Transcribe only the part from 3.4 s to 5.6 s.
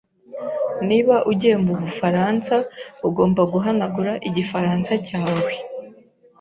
guhanagura igifaransa cyawe.